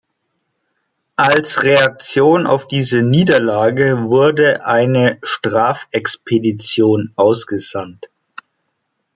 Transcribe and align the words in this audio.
Als 1.17 1.61
Reaktion 1.61 2.47
auf 2.47 2.67
diese 2.67 3.03
Niederlage 3.03 4.01
wurde 4.01 4.65
eine 4.65 5.19
Strafexpedition 5.21 7.13
ausgesandt. 7.15 8.09